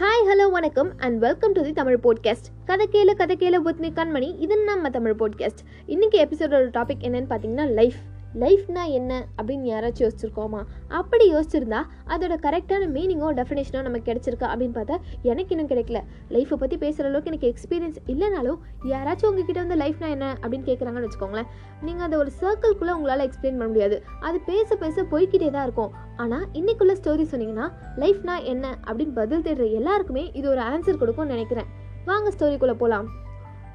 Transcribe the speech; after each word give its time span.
Hi 0.00 0.26
hello 0.26 0.50
வணக்கம். 0.50 0.92
And 0.98 1.18
welcome 1.18 1.52
to 1.52 1.62
the 1.62 1.72
Tamil 1.72 1.98
podcast 2.02 2.48
கதை 2.64 2.88
கேளு 2.92 3.14
கதை 3.14 3.36
கேளு 3.36 3.54
வித் 3.54 3.78
மீ 3.78 3.88
கண்மணி. 3.88 4.38
இது 4.38 4.64
நம்ம 4.64 4.90
தமிழ் 4.90 5.14
போட்காஸ்ட் 5.18 5.64
இன்னைக்கு 5.86 6.28
எபிசோடோட 6.28 6.66
டாபிக் 6.76 7.00
என்னன்னு 7.00 7.30
பார்த்தீங்கன்னா 7.30 7.70
லைஃப் 7.70 7.94
லைஃப்னா 8.40 8.82
என்ன 8.98 9.12
அப்படின்னு 9.38 9.66
யாராச்சும் 9.70 10.04
யோசிச்சிருக்கோமா? 10.04 10.60
அப்படி 10.88 11.24
யோசிச்சிருந்தா 11.32 11.80
அதோட 12.14 12.34
கரெக்டான 12.46 12.88
மீனிங்கோ 12.96 13.28
டெஃபினேஷனோ 13.38 13.82
நமக்கு 13.82 14.06
கிடைச்சிருக்கா 14.10 14.46
அப்படின்னு 14.52 14.76
பார்த்தா 14.78 14.96
எனக்கு 15.22 15.54
இன்னும் 15.54 15.70
கிடைக்கல. 15.72 16.00
லைஃப்பை 16.34 16.58
பற்றி 16.62 16.76
பேசுகிற 16.76 17.08
அளவுக்கு 17.08 17.32
எனக்கு 17.32 17.50
எக்ஸ்பீரியன்ஸ் 17.52 17.98
இல்லைனாலும் 18.14 18.58
யாராச்சும் 18.92 19.30
உங்ககிட்ட 19.30 19.60
வந்து 19.64 19.78
லைஃப்னா 19.84 20.10
என்ன 20.16 20.28
அப்படின்னு 20.42 20.68
கேட்குறாங்கன்னு 20.70 21.08
வச்சுக்கோங்களேன். 21.08 21.50
நீங்கள் 21.82 22.06
அதை 22.06 22.18
ஒரு 22.18 22.32
சர்க்கிள்குள்ளே 22.40 22.94
உங்களால் 22.98 23.26
எக்ஸ்பிளைன் 23.28 23.58
பண்ண 23.58 23.66
முடியாது. 23.66 24.02
அது 24.20 24.40
பேச 24.50 24.76
பேச 24.76 25.02
போய்க்கிட்டே 25.02 25.50
தான் 25.50 25.62
இருக்கும். 25.62 25.92
ஆனால் 26.16 26.46
இன்னைக்குள்ள 26.52 26.94
ஸ்டோரி 27.00 27.26
சொன்னீங்கன்னா 27.32 27.68
லைஃப்னா 28.04 28.44
என்ன 28.44 28.78
அப்படின்னு 28.88 29.14
பதில் 29.20 29.44
தேடுற 29.48 29.70
எல்லாருக்குமே 29.80 30.30
இது 30.32 30.48
ஒரு 30.48 30.60
ஆன்சர் 30.60 31.02
கொடுக்கும்னு 31.02 31.34
நினைக்கிறேன். 31.36 31.68
வாங்க 32.04 32.30
ஸ்டோரிக்குள்ளே 32.36 32.76
போகலாம் 32.82 33.08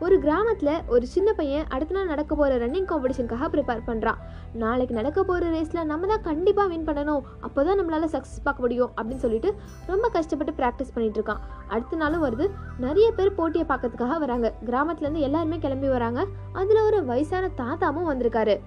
ஒரு 0.05 0.15
கிராமத்தில் 0.23 0.83
ஒரு 0.93 1.05
சின்ன 1.13 1.29
பையன் 1.37 1.69
அடுத்த 1.75 1.93
நாள் 1.95 2.09
நடக்க 2.11 2.31
போகிற 2.35 2.57
ரன்னிங் 2.63 2.87
காம்படிஷனுக்காக 2.89 3.47
ப்ரிப்பேர் 3.53 3.81
பண்ணுறான் 3.87 4.19
நாளைக்கு 4.63 4.93
நடக்க 4.99 5.19
போகிற 5.23 5.45
ரேஸில் 5.53 5.87
நம்ம 5.91 6.07
தான் 6.11 6.23
கண்டிப்பாக 6.27 6.67
வின் 6.71 6.85
பண்ணணும். 6.89 7.23
அப்போ 7.45 7.63
தான் 7.63 7.79
நம்மளால் 7.79 8.13
சக்ஸஸ் 8.15 8.43
பார்க்க 8.43 8.65
முடியும் 8.65 8.91
அப்படின்னு 8.97 9.23
சொல்லிட்டு 9.25 9.49
ரொம்ப 9.91 10.05
கஷ்டப்பட்டு 10.17 10.53
ப்ராக்டிஸ் 10.59 10.93
பண்ணிட்டு 10.95 11.19
இருக்கான். 11.19 11.41
அடுத்த 11.67 12.01
நாளும் 12.03 12.25
வருது. 12.27 12.47
நிறைய 12.85 13.07
பேர் 13.19 13.35
போட்டியை 13.39 13.65
பார்க்கறதுக்காக 13.71 14.19
வராங்க. 14.25 14.53
கிராமத்துலேருந்து 14.69 15.27
எல்லாருமே 15.29 15.59
கிளம்பி 15.65 15.89
வராங்க. 15.97 16.23
அதில் 16.61 16.85
ஒரு 16.87 16.99
வயசான 17.11 17.49
தாத்தாவும் 17.61 18.09
வந்திருக்காரு. 18.11 18.57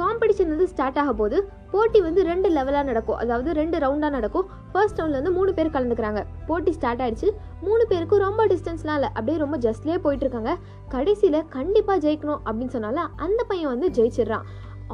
காம்படிஷன் 0.00 0.50
வந்து 0.54 0.66
ஸ்டார்ட் 0.72 1.00
ஆக 1.02 1.12
போது 1.20 1.36
போட்டி 1.72 1.98
வந்து 2.06 2.20
ரெண்டு 2.28 2.48
லெவலாக 2.56 2.86
நடக்கும். 2.90 3.18
அதாவது 3.22 3.50
ரெண்டு 3.60 3.76
ரவுண்டாக 3.84 4.12
நடக்கும். 4.16 4.46
ஃபர்ஸ்ட் 4.72 5.00
ரவுண்டில் 5.00 5.20
வந்து 5.20 5.34
மூணு 5.38 5.50
பேர் 5.56 5.74
கலந்துக்கிறாங்க. 5.74 6.20
போட்டி 6.48 6.72
ஸ்டார்ட் 6.76 7.02
ஆயிடுச்சு. 7.04 7.30
மூணு 7.66 7.84
பேருக்கும் 7.90 8.24
ரொம்ப 8.26 8.46
டிஸ்டன்ஸ்லாம் 8.52 8.98
இல்லை. 9.00 9.10
அப்படியே 9.16 9.38
ரொம்ப 9.44 9.58
ஜஸ்ட்லேயே 9.66 9.98
போயிட்டுருக்காங்க. 10.06 10.54
கடைசியில் 10.94 11.46
கண்டிப்பாக 11.56 12.02
ஜெயிக்கணும் 12.06 12.40
அப்படின்னு 12.46 12.76
சொன்னால 12.78 13.04
அந்த 13.26 13.42
பையன் 13.50 13.72
வந்து 13.74 13.90
ஜெயிச்சிடுறான். 13.98 14.46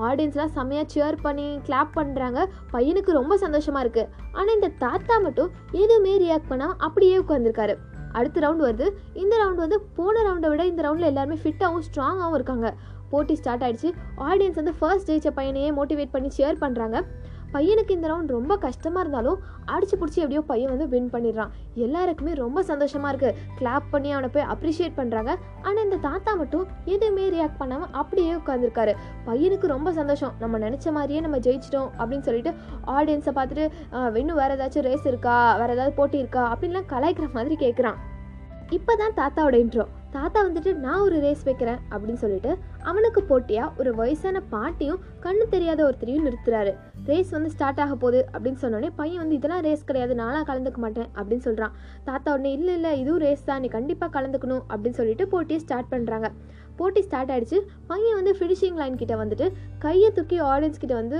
ஆடியன்ஸ்லாம் 0.06 0.54
செம்மையாக 0.54 0.86
சேர் 0.92 1.16
பண்ணி 1.24 1.48
கிளாப் 1.66 1.90
பண்ணுறாங்க 1.98 2.40
பையனுக்கு 2.72 3.10
ரொம்ப 3.18 3.34
சந்தோஷமாக 3.42 3.84
இருக்குது 3.84 4.08
ஆனால் 4.38 4.56
இந்த 4.58 4.70
தாத்தா 4.84 5.16
மட்டும் 5.26 5.52
எதுவுமே 5.82 6.14
ரியாக்ட் 6.22 6.50
பண்ணாமல் 6.52 6.80
அப்படியே 6.86 7.16
உட்காந்துருக்காரு 7.24 7.76
அடுத்த 8.18 8.40
ரவுண்ட் 8.44 8.64
வருது. 8.66 8.86
இந்த 9.22 9.34
ரவுண்ட் 9.42 9.62
வந்து 9.64 9.78
போன 9.98 10.22
ரவுண்டை 10.28 10.48
விட 10.54 10.64
இந்த 10.72 10.82
ரவுண்டில் 10.86 11.10
எல்லாருமே 11.12 11.38
ஃபிட்டாகவும் 11.42 11.86
ஸ்ட்ராங்காகவும் 11.88 12.38
இருக்காங்க. 12.38 12.68
போட்டி 13.12 13.34
ஸ்டார்ட் 13.40 13.64
ஆயிடுச்சு. 13.66 13.90
ஆடியன்ஸ் 14.30 14.60
வந்து 14.60 14.74
ஃபர்ஸ்ட் 14.78 15.10
ஜெயிச்ச 15.10 15.30
பையனையே 15.38 15.70
மோட்டிவேட் 15.78 16.14
பண்ணி 16.14 16.30
ஷேர் 16.38 16.62
பண்ணுறாங்க 16.64 16.98
பையனுக்கு 17.54 17.92
இந்த 17.96 18.06
ரவுண்ட் 18.12 18.34
ரொம்ப 18.36 18.52
கஷ்டமாக 18.64 19.02
இருந்தாலும் 19.04 19.38
அடிச்சு 19.74 19.96
பிடிச்சி 20.00 20.20
எப்படியோ 20.22 20.42
பையன் 20.50 20.72
வந்து 20.72 20.86
வின் 20.94 21.10
பண்ணிடுறான். 21.14 21.50
எல்லாருக்குமே 21.84 22.32
ரொம்ப 22.42 22.62
சந்தோஷமாக 22.70 23.10
இருக்குது 23.12 23.36
கிளாப் 23.58 23.90
பண்ணி 23.92 24.10
அவனை 24.16 24.30
போய் 24.36 24.46
அப்ரிஷியேட் 24.54 24.96
பண்ணுறாங்க 25.00 25.30
ஆனால் 25.66 25.82
இந்த 25.86 25.98
தாத்தா 26.08 26.32
மட்டும் 26.42 26.64
எதுவுமே 26.94 27.26
ரியாக்ட் 27.36 27.60
பண்ணாமல் 27.62 27.90
அப்படியே 28.02 28.32
உட்காந்துருக்காரு 28.40 28.94
பையனுக்கு 29.28 29.68
ரொம்ப 29.74 29.92
சந்தோஷம். 30.00 30.34
நம்ம 30.42 30.58
நினச்ச 30.66 30.92
மாதிரியே 30.98 31.22
நம்ம 31.26 31.40
ஜெயிச்சிட்டோம் 31.48 31.90
அப்படின்னு 32.00 32.26
சொல்லிட்டு 32.30 32.52
ஆடியன்ஸை 32.96 33.34
பார்த்துட்டு 33.38 33.66
இன்னும் 34.22 34.40
வேறு 34.42 34.56
ஏதாச்சும் 34.58 34.86
ரேஸ் 34.90 35.06
இருக்கா? 35.12 35.36
வேறு 35.60 35.76
ஏதாவது 35.76 35.94
போட்டி 36.00 36.18
இருக்கா? 36.24 36.44
அப்படின்லாம் 36.54 36.90
கலாய்க்கிற 36.94 37.28
மாதிரி 37.38 37.56
கேட்குறான் 37.64 38.00
இப்போ 38.76 38.92
தான் 39.00 39.14
தாத்தாவோட 39.18 39.56
இன்ட்ரோ 39.62 39.84
தாத்தா 40.14 40.38
வந்துட்டு 40.46 40.70
நான் 40.84 41.02
ஒரு 41.06 41.16
ரேஸ் 41.24 41.42
வைக்கிறேன் 41.48 41.80
அப்படின்னு 41.92 42.20
சொல்லிட்டு 42.22 42.50
அவனுக்கு 42.90 43.20
போட்டியாக 43.30 43.78
ஒரு 43.80 43.90
வயசான 44.00 44.42
பாட்டியும் 44.54 45.02
கண்ணு 45.24 45.44
தெரியாத 45.54 45.80
ஒருத்தரையும் 45.86 46.26
நிறுத்துறாரு. 46.28 46.72
ரேஸ் 47.10 47.30
வந்து 47.36 47.52
ஸ்டார்ட் 47.54 47.80
ஆக 47.84 47.94
போகுது 48.02 48.20
அப்படின்னு 48.34 48.62
சொன்னோடனே 48.64 48.90
பையன் 49.00 49.22
வந்து 49.22 49.38
இதெல்லாம் 49.38 49.64
ரேஸ் 49.68 49.88
கிடையாது 49.88 50.14
நானாக 50.22 50.44
கலந்துக்க 50.50 50.80
மாட்டேன் 50.84 51.08
அப்படின்னு 51.18 51.46
சொல்கிறான் 51.48 51.74
தாத்தா 52.08 52.28
உடனே 52.34 52.52
இல்லை 52.58 52.74
இல்லை 52.78 52.92
இதுவும் 53.02 53.22
ரேஸ் 53.26 53.48
தான் 53.48 53.62
நீ 53.64 53.70
கண்டிப்பாக 53.78 54.14
கலந்துக்கணும் 54.18 54.64
அப்படின்னு 54.72 55.00
சொல்லிட்டு 55.00 55.26
போட்டியை 55.34 55.60
ஸ்டார்ட் 55.64 55.92
பண்ணுறாங்க 55.94 56.28
போட்டி 56.78 57.00
ஸ்டார்ட் 57.06 57.30
ஆயிடுச்சு. 57.32 57.58
பையன் 57.90 58.16
வந்து 58.18 58.32
ஃபினிஷிங் 58.38 58.78
லைன் 58.80 59.00
கிட்ட 59.02 59.14
வந்துட்டு 59.20 59.46
கையை 59.84 60.08
தூக்கி 60.16 60.38
ஆடியன்ஸ் 60.52 60.80
கிட்ட 60.82 60.94
வந்து 61.00 61.18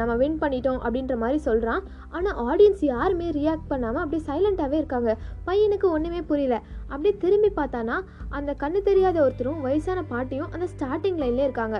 நம்ம 0.00 0.12
வின் 0.22 0.36
பண்ணிட்டோம் 0.42 0.80
அப்படின்ற 0.82 1.14
மாதிரி 1.22 1.38
சொல்கிறான் 1.46 1.84
ஆனால் 2.16 2.36
ஆடியன்ஸ் 2.48 2.82
யாருமே 2.90 3.28
ரியாக்ட் 3.38 3.70
பண்ணாமல் 3.70 4.02
அப்படியே 4.02 4.22
சைலண்ட்டாகவே 4.28 4.76
இருக்காங்க. 4.82 5.12
பையனுக்கு 5.46 5.86
ஒன்றுமே 5.96 6.20
புரியல. 6.30 6.56
அப்படியே 6.90 7.14
திரும்பி 7.24 7.50
பார்த்தானா 7.60 7.96
அந்த 8.38 8.50
கண்ணு 8.62 8.82
தெரியாத 8.90 9.16
ஒருத்தரும் 9.24 9.64
வயசான 9.66 10.04
பாட்டியும் 10.12 10.52
அந்த 10.56 10.68
ஸ்டார்டிங் 10.76 11.20
லைன்லேயே 11.24 11.48
இருக்காங்க. 11.50 11.78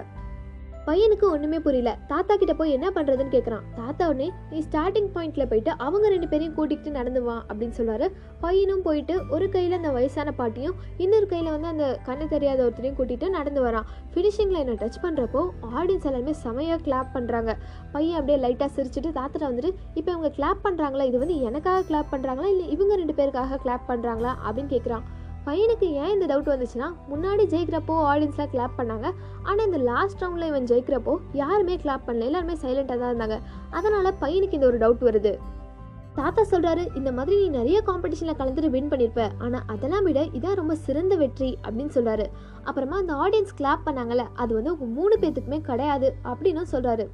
பையனுக்கு 0.88 1.26
ஒன்றுமே 1.34 1.58
புரியல. 1.58 1.92
தாத்தா 2.10 2.36
கிட்ட 2.36 2.54
போய் 2.54 2.74
என்ன 2.74 2.88
பண்ணுறதுன்னு 2.96 3.32
கேட்குறான் 3.32 3.64
தாத்தா 3.78 4.04
உடனே 4.10 4.28
நீ 4.50 4.58
ஸ்டார்டிங் 4.66 5.08
பாயிண்ட்ல 5.14 5.44
போயிட்டு 5.50 5.70
அவங்க 5.84 6.06
ரெண்டு 6.08 6.28
பேரையும் 6.28 6.54
கூட்டிகிட்டு 6.58 6.90
நடந்து 6.90 7.22
வா 7.22 7.34
அப்படின்னு 7.48 7.76
சொல்றாரு 7.78 8.06
பையனும் 8.40 8.82
போயிட்டு 8.82 9.14
ஒரு 9.30 9.48
கையில் 9.48 9.76
அந்த 9.78 9.90
வயசான 9.90 10.32
பாட்டியும் 10.32 10.76
இன்னொரு 10.96 11.26
கையில் 11.26 11.50
வந்து 11.50 11.66
அந்த 11.66 11.98
கண்ணு 12.06 12.28
தெரியாத 12.34 12.62
ஒருத்தரையும் 12.66 12.98
கூட்டிகிட்டு 13.00 13.30
நடந்து 13.30 13.62
வரான். 13.66 13.88
ஃபினிஷிங் 14.12 14.54
லைனை 14.56 14.76
டச் 14.84 15.02
பண்ணுறப்போ 15.06 15.42
ஆடியன்ஸ் 15.80 16.08
எல்லாருமே 16.10 16.36
செமையாக 16.44 16.80
கிளாப் 16.86 17.12
பண்ணுறாங்க 17.16 17.52
பையன் 17.92 18.18
அப்படியே 18.20 18.38
லைட்டாக 18.46 18.70
சிரிச்சுட்டு 18.78 19.12
தாத்தா 19.20 19.46
வந்துட்டு 19.50 19.72
இப்போ 19.94 20.10
இவங்க 20.12 20.32
கிளாப் 20.40 20.64
பண்ணுறாங்களா 20.68 21.06
இது 21.12 21.18
வந்து 21.18 21.42
எனக்காக 21.50 21.84
கிளாப் 21.90 22.12
பண்ணுறாங்களா 22.14 22.50
இல்லை 22.54 22.68
இவங்க 22.68 22.94
ரெண்டு 22.96 23.14
பேருக்காக 23.14 23.60
கிளாப் 23.66 23.88
பண்ணுறாங்களா 23.92 24.32
அப்படின்னு 24.46 24.72
கேட்குறான் 24.76 25.06
பையனுக்கு 25.48 25.86
ஏன் 26.02 26.12
இந்த 26.14 26.26
டவுட் 26.30 26.52
வந்துச்சுன்னா 26.52 26.88
முன்னாடி 27.10 27.44
ஜெயிக்கிறப்போ 27.52 27.96
ஆடியன்ஸ்லாம் 28.12 28.52
கிளாப் 28.54 28.78
பண்ணாங்க. 28.78 29.08
ஆனால் 29.48 29.66
இந்த 29.68 29.78
லாஸ்ட் 29.90 30.22
ரவுண்டில் 30.22 30.48
இவன் 30.52 30.70
ஜெயிக்கிறப்போ 30.70 31.14
யாருமே 31.42 31.76
கிளாப் 31.82 32.06
பண்ணல. 32.06 32.28
எல்லாருமே 32.30 32.56
சைலண்ட்டாக 32.64 32.98
தான் 33.02 33.12
இருந்தாங்க. 33.12 33.38
அதனால் 33.78 34.18
பையனுக்கு 34.22 34.58
இந்த 34.58 34.68
ஒரு 34.72 34.80
டவுட் 34.84 35.04
வருது. 35.08 35.32
தாத்தா 36.18 36.42
சொல்கிறாரு 36.50 36.82
இந்த 36.98 37.10
மாதிரி 37.16 37.36
நீ 37.40 37.48
நிறைய 37.56 37.78
காம்படிஷனில் 37.88 38.38
கலந்துட்டு 38.38 38.70
வின் 38.74 38.90
பண்ணியிருப்ப 38.92 39.24
ஆனால் 39.44 39.64
அதெல்லாம் 39.72 40.06
விட 40.08 40.20
இதான் 40.38 40.58
ரொம்ப 40.60 40.74
சிறந்த 40.86 41.14
வெற்றி 41.22 41.50
அப்படின்னு 41.64 41.94
சொல்கிறாரு 41.96 42.26
அப்புறமா 42.68 42.96
அந்த 43.02 43.14
ஆடியன்ஸ் 43.24 43.56
கிளாப் 43.58 43.86
பண்ணாங்கல்ல 43.88 44.24
அது 44.42 44.52
வந்து 44.58 44.72
உங்கள் 44.74 44.94
மூணு 44.98 45.16
பேர்த்துக்குமே 45.22 45.58
கிடையாது 45.70 46.10
அப்படின்னு 46.30 46.64
சொல்கிறாரு 46.74 47.06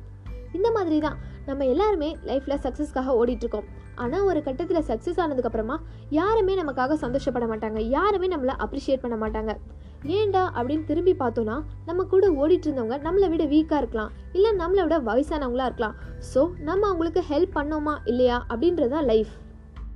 இந்த 0.59 0.71
மாதிரி 0.77 0.97
தான். 1.07 1.19
நம்ம 1.47 1.65
எல்லாருமே 1.73 2.09
லைஃப்பில் 2.29 2.63
சக்ஸஸ்க்காக 2.65 3.15
ஓடிட்டுருக்கோம். 3.21 3.69
ஆனால் 4.03 4.27
ஒரு 4.31 4.41
கட்டத்தில் 4.47 4.87
சக்ஸஸ் 4.91 5.21
ஆனதுக்கப்புறமா 5.23 5.77
யாருமே 6.19 6.55
நமக்காக 6.61 6.97
சந்தோஷப்பட 7.05 7.47
மாட்டாங்க. 7.53 7.79
யாருமே 7.97 8.29
நம்மளை 8.35 8.55
அப்ரிஷியேட் 8.65 9.05
பண்ண 9.05 9.17
மாட்டாங்க. 9.25 9.55
ஏண்டா 10.19 10.43
அப்படின்னு 10.57 10.89
திரும்பி 10.91 11.15
பார்த்தோன்னா 11.23 11.57
நம்ம 11.89 12.07
கூட 12.13 12.27
ஓடிட்டு 12.41 12.67
இருந்தவங்க 12.69 12.97
நம்மளை 13.07 13.29
விட 13.33 13.45
வீக்காக 13.53 13.81
இருக்கலாம். 13.83 14.11
இல்லை 14.39 14.51
நம்மளை 14.63 14.83
விட 14.87 14.99
வயசானவங்களா 15.11 15.69
இருக்கலாம். 15.71 15.97
ஸோ 16.33 16.43
நம்ம 16.69 16.83
அவங்களுக்கு 16.91 17.23
ஹெல்ப் 17.31 17.55
பண்ணோமா 17.59 17.97
இல்லையா 18.13 18.39
அப்படின்றது 18.53 18.93
தான் 18.97 19.09
லைஃப் 19.13 19.33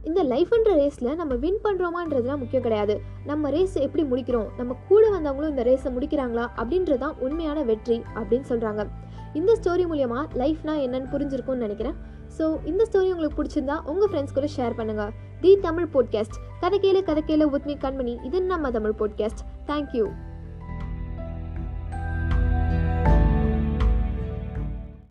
இந்த 0.08 0.20
லைஃப்ன்ற 0.32 0.72
ரேஸில் 0.80 1.16
நம்ம 1.20 1.34
வின் 1.44 1.62
பண்ணுறோமான்றதுலாம் 1.64 2.40
முக்கியம் 2.42 2.64
கிடையாது. 2.66 2.94
நம்ம 3.30 3.50
ரேஸ் 3.54 3.74
எப்படி 3.86 4.02
முடிக்கிறோம்? 4.10 4.50
நம்ம 4.58 4.76
கூட 4.90 5.02
வந்தவங்களும் 5.14 5.52
இந்த 5.54 5.62
ரேஸை 5.68 5.90
முடிக்கிறாங்களா 5.96 6.44
அப்படின்றது 6.60 7.00
தான் 7.04 7.16
உண்மையான 7.26 7.62
வெற்றி 7.70 7.96
அப்படின்னு 8.18 8.46
சொல்கிறாங்க 8.50 8.84
இந்த 9.38 9.52
ஸ்டோரி 9.60 9.84
மூலயமா 9.90 10.20
லைஃப்னா 10.42 10.74
என்னன்னு 10.84 11.08
புரிஞ்சிருக்கும்னு 11.14 11.64
நினைக்கிறேன். 11.66 11.96
ஸோ 12.36 12.44
இந்த 12.70 12.82
ஸ்டோரி 12.88 13.08
உங்களுக்கு 13.14 13.38
பிடிச்சிருந்தா 13.38 13.76
உங்கள் 13.92 14.10
ஃப்ரெண்ட்ஸ் 14.10 14.36
கூட 14.38 14.48
ஷேர் 14.56 14.76
பண்ணுங்கள் 14.78 15.12
தி 15.42 15.50
தமிழ் 15.66 15.88
போட்காஸ்ட் 15.94 16.36
கதை 16.62 16.78
கேளு 16.84 17.02
கதை 17.08 17.22
கேளு 17.30 17.46
உத்மி 17.56 17.76
கண்மணி. 17.84 18.14
இது 18.28 18.38
நம்ம 18.52 18.70
தமிழ் 18.76 18.98
போட்காஸ்ட் 19.02 19.42
தேங்க்யூ 19.70 20.06